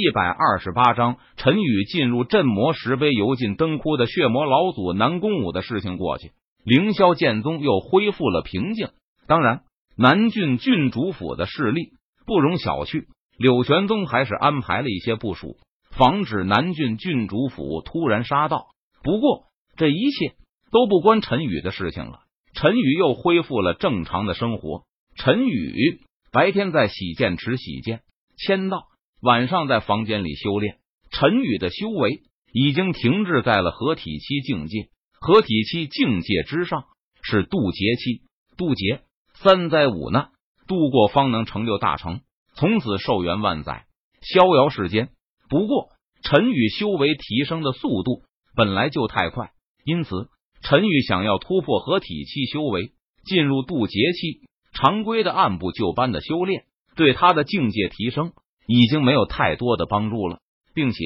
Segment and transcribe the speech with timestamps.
[0.00, 6.32] 一百二十八章，陈宇进入镇魔石碑，游进灯窟的血魔老祖南宫武的事情过去，
[6.64, 8.88] 凌霄剑宗又恢复了平静。
[9.26, 9.64] 当然，
[9.98, 11.90] 南郡郡主府的势力
[12.24, 13.04] 不容小觑，
[13.36, 15.58] 柳玄宗还是安排了一些部署，
[15.90, 18.68] 防止南郡郡主府突然杀到。
[19.02, 20.34] 不过，这一切
[20.72, 22.20] 都不关陈宇的事情了。
[22.54, 24.84] 陈宇又恢复了正常的生活。
[25.14, 26.00] 陈宇
[26.32, 28.00] 白天在洗剑池洗剑、
[28.38, 28.84] 签到，
[29.20, 30.78] 晚上在房间里修炼。
[31.10, 34.88] 陈宇的修为已经停滞在了合体期境界，
[35.20, 36.84] 合体期境界之上
[37.22, 38.22] 是渡劫期，
[38.56, 39.02] 渡劫
[39.34, 40.30] 三灾五难
[40.66, 42.20] 度过方能成就大成，
[42.54, 43.86] 从此寿元万载，
[44.22, 45.08] 逍遥世间。
[45.48, 45.88] 不过，
[46.22, 48.22] 陈宇修为提升的速度
[48.54, 49.50] 本来就太快，
[49.84, 50.28] 因此。
[50.62, 52.92] 陈宇想要突破合体期修为，
[53.24, 54.42] 进入渡劫期，
[54.74, 56.64] 常规的按部就班的修炼，
[56.96, 58.32] 对他的境界提升
[58.72, 60.38] 已经没有太多的帮助了。
[60.72, 60.98] 并且，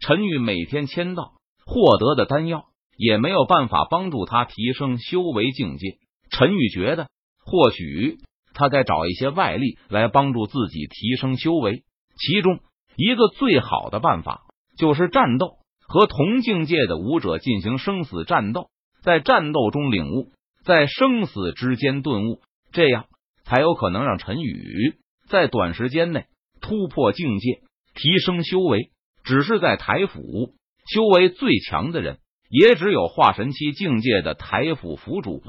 [0.00, 1.32] 陈宇每天签到
[1.66, 5.98] 获得的丹药也没有办法帮助他提升修为境界。
[6.30, 7.08] 陈宇觉得，
[7.44, 8.18] 或许
[8.54, 11.82] 他该找一些外力来帮助自己提升修为。
[12.16, 12.60] 其中
[12.96, 14.42] 一个最好的办法
[14.76, 18.70] 就是战斗，和同境界的武者进行生死战斗。
[19.02, 20.32] 在战斗中领悟，
[20.64, 22.40] 在生死之间顿悟，
[22.72, 23.06] 这样
[23.44, 24.94] 才有可能让陈宇
[25.28, 26.26] 在短时间内
[26.68, 27.62] 突破境界，
[27.94, 28.90] 提升修为。
[29.24, 30.54] 只是在台府，
[30.86, 32.18] 修为最强的人
[32.50, 35.40] 也只有化神期境界的台府府主。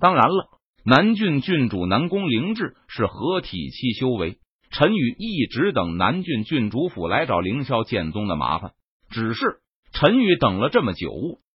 [0.00, 0.48] 当然了，
[0.84, 4.38] 南郡郡主南宫灵志是合体期修为。
[4.70, 8.72] 陈宇一直等南郡郡主府来找凌霄剑宗的麻烦，
[9.08, 9.60] 只是
[9.92, 11.10] 陈宇等了这么久。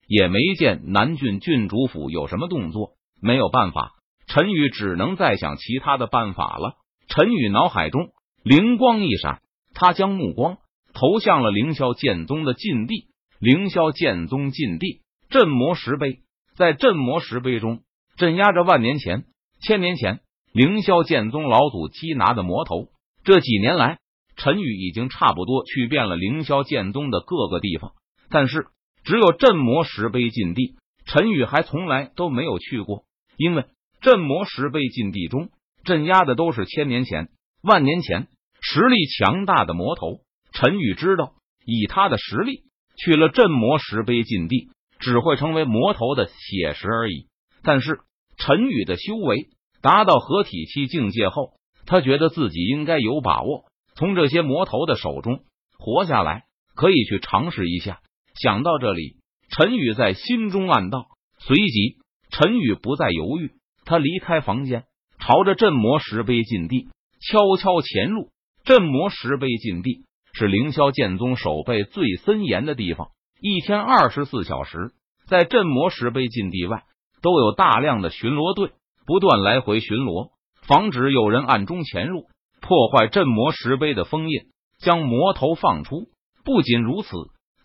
[0.07, 2.91] 也没见南郡郡主府有什么动作，
[3.21, 3.91] 没有办法，
[4.27, 6.75] 陈宇只能再想其他的办法了。
[7.09, 8.11] 陈宇脑海中
[8.47, 9.41] 灵光一闪，
[9.73, 10.57] 他将目光
[10.93, 13.07] 投向了凌霄剑宗的禁地。
[13.39, 16.19] 凌霄剑宗禁地镇魔石碑，
[16.55, 17.81] 在镇魔石碑中
[18.15, 19.25] 镇压着万年前、
[19.61, 20.21] 千年前
[20.53, 22.87] 凌霄剑宗老祖缉拿的魔头。
[23.25, 23.99] 这几年来，
[24.37, 27.91] 陈宇已经差不多去遍了凌霄剑宗的各个地方，
[28.29, 28.67] 但是。
[29.03, 33.05] 只有镇魔石碑禁地，陈宇还从来都没有去过。
[33.37, 33.63] 因为
[34.01, 35.47] 镇魔石碑禁地中
[35.85, 37.29] 镇压的都是千年前、
[37.63, 38.27] 万年前
[38.69, 40.19] 实力强大的魔头。
[40.51, 41.35] 陈宇知道，
[41.65, 42.63] 以他的实力
[42.97, 44.67] 去了镇魔石碑禁地，
[44.99, 47.27] 只会成为魔头的血食而已。
[47.63, 48.01] 但是
[48.37, 49.47] 陈宇的修为
[49.81, 51.53] 达到合体期境界后，
[51.85, 53.63] 他觉得自己应该有把握
[53.95, 55.39] 从这些魔头的手中
[55.79, 56.43] 活下来，
[56.75, 58.01] 可以去尝试一下。
[58.35, 59.15] 想到这里，
[59.49, 61.05] 陈宇在心中暗道。
[61.39, 61.99] 随即，
[62.31, 63.53] 陈宇不再犹豫，
[63.85, 64.83] 他离开房间，
[65.19, 66.89] 朝着镇魔石碑禁地
[67.21, 68.29] 悄悄潜入。
[68.67, 74.91] 镇魔石碑禁地是凌霄剑宗守备最森严的地方，一天二十四小时，
[75.25, 76.83] 在镇魔石碑禁地外
[77.21, 78.71] 都有大量的巡逻队
[79.05, 80.31] 不断来回巡逻，
[80.63, 82.25] 防止有人暗中潜入，
[82.59, 84.41] 破坏镇魔石碑的封印，
[84.79, 86.09] 将魔头放出。
[86.43, 87.09] 不仅如此。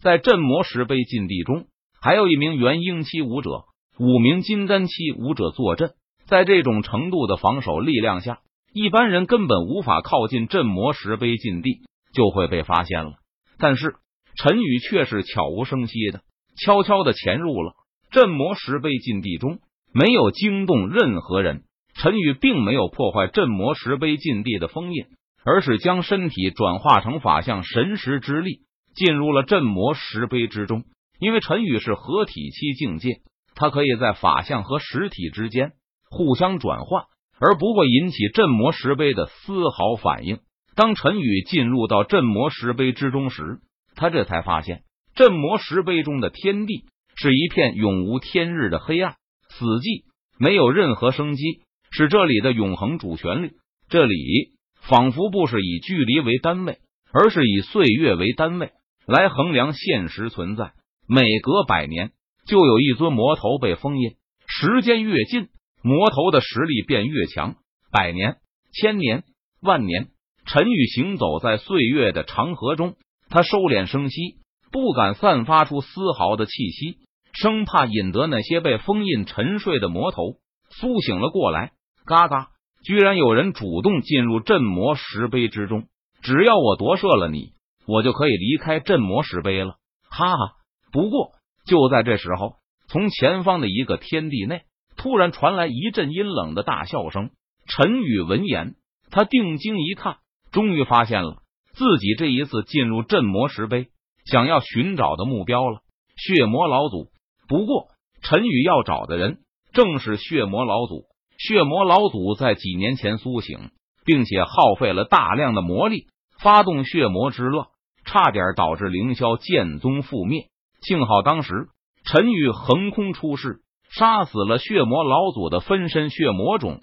[0.01, 1.67] 在镇魔石碑禁地中，
[2.01, 3.65] 还有一名元婴期武者，
[3.99, 5.95] 五名金丹期武者坐镇。
[6.27, 8.39] 在这种程度的防守力量下，
[8.73, 11.81] 一般人根本无法靠近镇魔石碑禁地，
[12.15, 13.13] 就会被发现了。
[13.59, 13.95] 但是
[14.37, 16.23] 陈宇却是悄无声息的、
[16.57, 17.75] 悄悄的潜入了
[18.11, 19.59] 镇魔石碑禁地中，
[19.93, 21.65] 没有惊动任何人。
[21.95, 25.05] 陈宇并没有破坏镇魔石碑禁地的封印，
[25.45, 28.63] 而是将身体转化成法相神识之力。
[28.95, 30.85] 进入了镇魔石碑之中，
[31.19, 33.23] 因为陈宇是合体期境界，
[33.55, 35.73] 他可以在法相和实体之间
[36.11, 37.05] 互相转换，
[37.45, 40.39] 而不会引起镇魔石碑的丝毫反应。
[40.77, 43.59] 当陈宇进入到镇魔石碑之中时，
[43.97, 44.85] 他这才发现
[45.17, 46.85] 镇魔石碑中的天地
[47.17, 49.17] 是一片永无天日的黑暗、
[49.49, 50.05] 死寂，
[50.39, 51.43] 没有任何生机，
[51.91, 53.51] 是这里的永恒主旋律。
[53.89, 56.79] 这里仿佛不是以距离为单位，
[57.13, 58.71] 而是以岁月为单位。
[59.05, 60.75] 来衡量现实存在，
[61.09, 62.13] 每隔百年
[62.47, 64.13] 就有一尊魔头被封印。
[64.47, 65.49] 时间越近，
[65.83, 67.57] 魔头的实力便越强。
[67.91, 68.37] 百年、
[68.73, 69.25] 千年、
[69.61, 70.09] 万年，
[70.47, 72.95] 陈宇行走在岁月的长河中，
[73.29, 74.37] 他收敛声息，
[74.71, 76.99] 不敢散发出丝毫的气息，
[77.33, 80.37] 生怕引得那些被封印沉睡的魔头
[80.71, 81.73] 苏醒了过来。
[82.05, 82.49] 嘎嘎！
[82.85, 85.85] 居然有人主动进入镇魔石碑之中，
[86.23, 87.53] 只要我夺舍了你。
[87.85, 89.75] 我就可以离开镇魔石碑了，
[90.09, 90.55] 哈哈！
[90.93, 91.33] 不过
[91.67, 92.55] 就在这时候，
[92.87, 94.63] 从前方的一个天地内
[94.97, 97.31] 突然传来一阵阴冷的大笑声。
[97.67, 98.75] 陈宇闻言，
[99.11, 100.17] 他定睛一看，
[100.51, 101.43] 终于发现了
[101.73, 103.89] 自己这一次进入镇魔石碑，
[104.25, 105.81] 想要寻找的目标了——
[106.17, 107.09] 血魔老祖。
[107.49, 107.89] 不过，
[108.23, 109.39] 陈宇要找的人
[109.73, 111.05] 正是血魔老祖。
[111.39, 113.71] 血魔老祖在几年前苏醒，
[114.05, 116.07] 并且耗费了大量的魔力，
[116.39, 117.69] 发动血魔之乱，
[118.05, 120.49] 差点导致凌霄剑宗覆灭。
[120.83, 121.69] 幸好当时
[122.05, 123.62] 陈宇横空出世，
[123.97, 126.81] 杀死了血魔老祖的分身血魔种，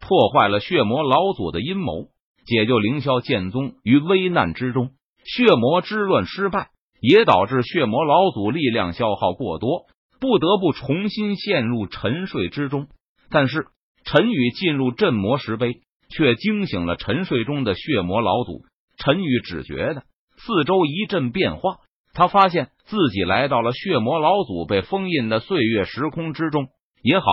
[0.00, 2.08] 破坏了血魔老祖的阴谋。
[2.44, 4.90] 解救凌霄剑宗于危难之中，
[5.24, 6.70] 血魔之乱失败，
[7.00, 9.86] 也导致血魔老祖力量消耗过多，
[10.18, 12.88] 不得不重新陷入沉睡之中。
[13.30, 13.66] 但是
[14.04, 18.64] 陈宇进入镇魔石碑，却惊醒了沉睡中的血魔老祖。
[18.98, 20.02] 陈宇只觉得
[20.36, 21.76] 四周一阵变化，
[22.12, 26.68] 他发现自己来到了血魔老祖被封印的岁月时空之中。
[27.02, 27.24] 也好，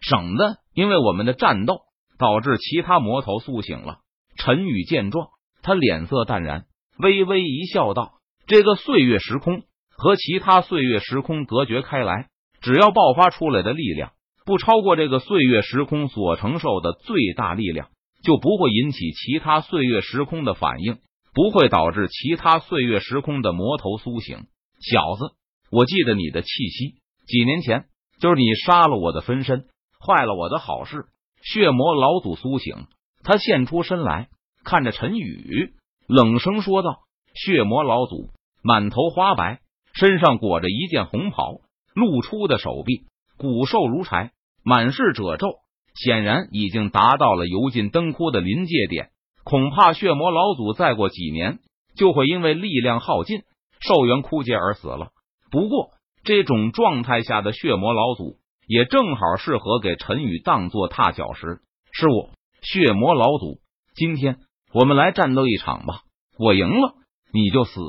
[0.00, 1.80] 省得因为我们的战斗
[2.18, 3.98] 导致其他魔头苏醒了。
[4.36, 5.28] 陈宇见状，
[5.62, 6.64] 他脸色淡然，
[6.98, 8.14] 微微一笑，道
[8.48, 12.28] ：“这个岁月时空和其他岁月时空隔绝开来，
[12.62, 14.12] 只要爆发出来的力量
[14.46, 17.88] 不超过这个岁月时空所承受的最大力量，
[18.24, 20.98] 就不会引起其他岁月时空的反应，
[21.34, 24.46] 不会导致其他岁月时空的魔头苏醒。
[24.80, 25.34] 小子，
[25.70, 26.94] 我记得你的气息，
[27.26, 27.86] 几年前
[28.20, 29.66] 就是你杀了我的分身，
[30.04, 31.06] 坏了我的好事。
[31.42, 32.86] 血魔老祖苏醒。”
[33.22, 34.30] 他现出身来，
[34.64, 35.74] 看着陈宇，
[36.08, 37.00] 冷声说道
[37.36, 38.30] ：“血魔老祖
[38.62, 39.60] 满头花白，
[39.92, 41.60] 身上裹着一件红袍，
[41.94, 43.04] 露出的手臂
[43.36, 44.32] 骨瘦如柴，
[44.64, 45.48] 满是褶皱，
[45.94, 49.10] 显然已经达到了油尽灯枯的临界点。
[49.44, 51.58] 恐怕血魔老祖再过几年
[51.96, 53.42] 就会因为力量耗尽、
[53.80, 55.08] 寿元枯竭而死了。
[55.50, 55.90] 不过，
[56.24, 61.60] 这种状态下的血魔老祖也正好适合给陈宇当做踏脚石。
[61.92, 62.30] 是我。”
[62.62, 63.58] 血魔老祖，
[63.94, 64.36] 今天
[64.74, 66.02] 我们来战斗一场吧！
[66.38, 66.92] 我赢了
[67.32, 67.80] 你就死，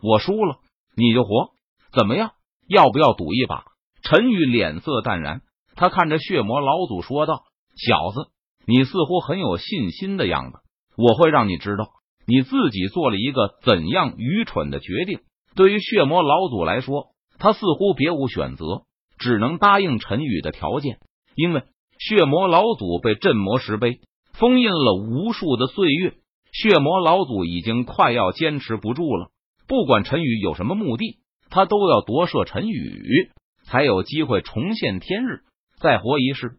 [0.00, 0.58] 我输了
[0.94, 1.54] 你就活，
[1.92, 2.30] 怎么样？
[2.68, 3.64] 要不要赌一把？
[4.04, 5.40] 陈宇脸色淡然，
[5.74, 7.42] 他看着血魔老祖说道
[7.74, 8.30] ：“小子，
[8.64, 10.60] 你似乎很有信心的样子。
[10.96, 11.90] 我会让你知道，
[12.26, 15.20] 你自己做了一个怎样愚蠢的决定。”
[15.54, 17.08] 对于血魔老祖来说，
[17.38, 18.84] 他似乎别无选择，
[19.18, 20.98] 只能答应陈宇的条件，
[21.34, 21.62] 因为
[21.98, 24.00] 血魔老祖被镇魔石碑。
[24.32, 26.14] 封印了无数的岁月，
[26.52, 29.28] 血魔老祖已经快要坚持不住了。
[29.68, 31.18] 不管陈宇有什么目的，
[31.50, 33.30] 他都要夺舍陈宇，
[33.64, 35.42] 才有机会重现天日，
[35.76, 36.56] 再活一世。